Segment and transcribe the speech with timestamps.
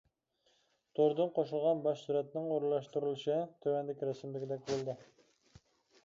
[0.99, 4.97] توردىن قوشۇلغان باش سۈرەتنىڭ ئورۇنلاشتۇرۇلۇشى تۆۋەندىكى رەسىمدىكىدەك بولىدۇ.